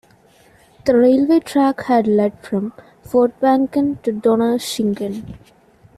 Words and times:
The 0.85 0.95
railway 0.97 1.41
track 1.41 1.81
had 1.81 2.07
led 2.07 2.39
from 2.43 2.73
Furtwangen 3.05 4.01
to 4.01 4.11
Donaueschingen. 4.11 5.35